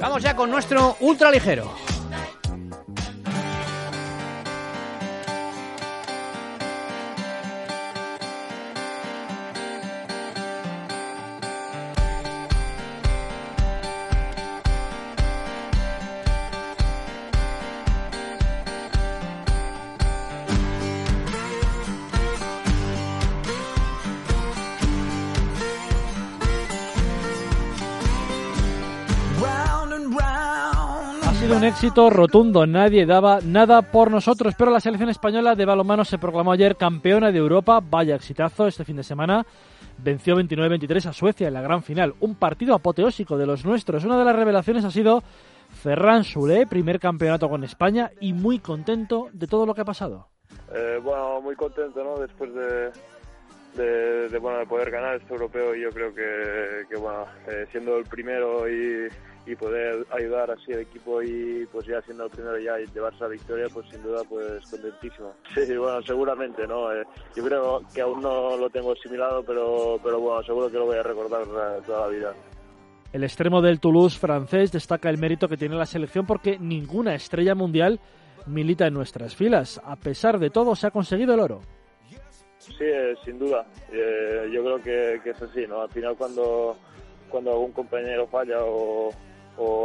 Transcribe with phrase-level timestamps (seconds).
[0.00, 1.87] Vamos ya con nuestro ultraligero.
[31.46, 36.18] Un éxito rotundo, nadie daba nada por nosotros, pero la selección española de balonmano se
[36.18, 39.46] proclamó ayer campeona de Europa, vaya exitazo este fin de semana,
[39.98, 44.04] venció 29-23 a Suecia en la gran final, un partido apoteósico de los nuestros.
[44.04, 45.22] Una de las revelaciones ha sido
[45.70, 50.28] Ferran Soulé, primer campeonato con España y muy contento de todo lo que ha pasado.
[50.74, 52.18] Eh, bueno, muy contento, ¿no?
[52.18, 52.90] Después de,
[53.82, 57.96] de, bueno, de poder ganar este europeo y yo creo que, que bueno, eh, siendo
[57.96, 59.08] el primero y
[59.48, 63.20] y poder ayudar así al equipo y pues ya siendo el primero ya y llevarse
[63.20, 65.32] la victoria, pues sin duda pues contentísimo.
[65.54, 66.92] Sí, bueno, seguramente, ¿no?
[66.92, 67.02] Eh,
[67.34, 70.98] yo creo que aún no lo tengo asimilado, pero, pero bueno, seguro que lo voy
[70.98, 71.44] a recordar
[71.84, 72.32] toda la vida.
[73.12, 77.54] El extremo del Toulouse francés destaca el mérito que tiene la selección porque ninguna estrella
[77.54, 78.00] mundial
[78.46, 79.80] milita en nuestras filas.
[79.84, 81.60] A pesar de todo, se ha conseguido el oro.
[82.76, 83.66] Sí, eh, sin duda.
[83.92, 85.82] Eh, yo creo que, es así, ¿no?
[85.82, 86.76] Al final cuando,
[87.28, 89.12] cuando algún compañero falla o,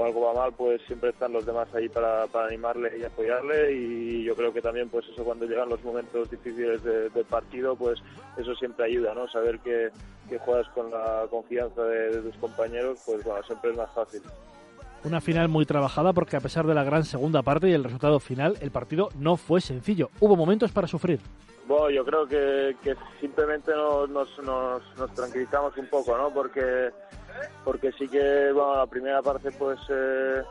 [0.06, 4.24] algo va mal, pues siempre están los demás ahí para, para animarle y apoyarle y
[4.24, 8.00] yo creo que también pues eso cuando llegan los momentos difíciles del partido, pues
[8.38, 9.28] eso siempre ayuda, ¿no?
[9.30, 9.90] Saber que,
[10.38, 14.22] juegas con la confianza de, tus compañeros, pues bueno, siempre es más fácil.
[15.04, 18.20] Una final muy trabajada porque a pesar de la gran segunda parte y el resultado
[18.20, 20.12] final, el partido no fue sencillo.
[20.20, 21.20] Hubo momentos para sufrir.
[21.66, 22.76] Bueno, yo creo que,
[23.20, 26.34] simplemente nos, nos, nos tranquilizamos un poco, ¿no?
[26.34, 26.92] Porque
[27.64, 30.44] porque sí que bueno, la primera parte pues eh,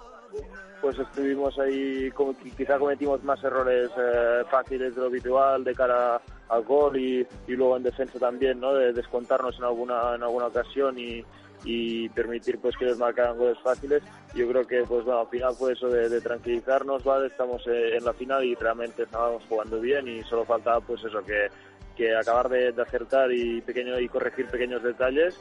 [0.80, 6.20] pues estuvimos ahí como quizá cometimos más errores eh, fáciles de lo habitual de cara
[6.48, 10.46] al gol y, y, luego en defensa también no de descontarnos en alguna en alguna
[10.46, 11.24] ocasión y,
[11.64, 14.02] y permitir pues que les marcaran goles fáciles
[14.34, 18.04] yo creo que pues bueno al final fue eso de, tranquilizarnos vale estamos eh, en
[18.04, 21.48] la final y realmente estábamos jugando bien y solo faltaba pues eso que
[21.96, 25.38] que acabar de, de acertar y pequeño y corregir pequeños detalles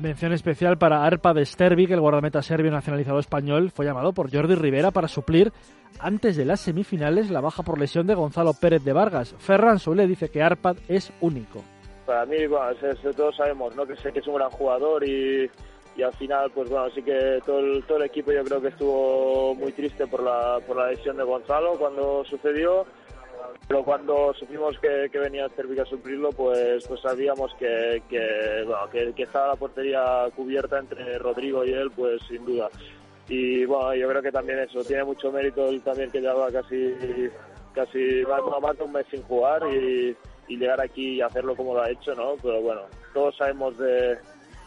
[0.00, 4.32] Mención especial para Arpa de Stervi, que el guardameta serbio nacionalizado español fue llamado por
[4.32, 5.52] Jordi Rivera para suplir
[5.98, 9.34] antes de las semifinales la baja por lesión de Gonzalo Pérez de Vargas.
[9.38, 11.64] Ferran Soule dice que Arpad es único.
[12.08, 12.74] Para mí, bueno,
[13.14, 13.84] todos sabemos ¿no?
[13.84, 15.50] que sé que es un gran jugador y,
[15.94, 18.68] y al final, pues bueno, sí que todo el, todo el equipo yo creo que
[18.68, 22.86] estuvo muy triste por la, por la lesión de Gonzalo cuando sucedió
[23.66, 29.14] pero cuando supimos que, venía a servir a suplirlo, pues, pues sabíamos que, que, bueno,
[29.14, 32.70] que, estaba la portería cubierta entre Rodrigo y él, pues sin duda.
[33.28, 36.94] Y bueno, yo creo que también eso, tiene mucho mérito él también que lleva casi,
[37.74, 38.22] casi
[38.62, 40.16] más de un mes sin jugar y,
[40.56, 42.34] llegar aquí y hacerlo como lo ha hecho, ¿no?
[42.42, 42.82] Pero bueno,
[43.12, 44.16] todos sabemos de,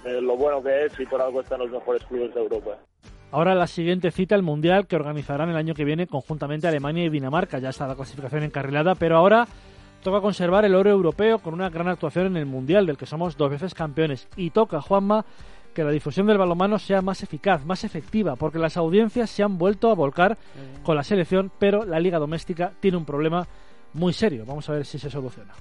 [0.04, 2.78] de lo bueno que es y por algo están los mejores clubes de Europa.
[3.32, 7.10] Ahora la siguiente cita, el Mundial, que organizarán el año que viene conjuntamente Alemania y
[7.10, 7.60] Dinamarca.
[7.60, 9.48] Ya está la clasificación encarrilada, pero ahora
[10.04, 13.38] toca conservar el oro europeo con una gran actuación en el Mundial, del que somos
[13.38, 14.28] dos veces campeones.
[14.36, 15.24] Y toca, Juanma,
[15.74, 19.58] que la difusión del balonmano sea más eficaz, más efectiva, porque las audiencias se han
[19.58, 20.38] vuelto a volcar
[20.84, 23.48] con la selección, pero la liga doméstica tiene un problema
[23.94, 24.46] muy serio.
[24.46, 25.54] Vamos a ver si se soluciona.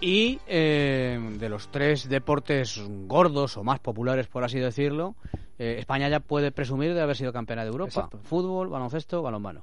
[0.00, 5.14] Y eh, de los tres deportes gordos o más populares, por así decirlo,
[5.58, 8.10] eh, España ya puede presumir de haber sido campeona de Europa.
[8.24, 9.62] Fútbol, baloncesto, balonmano.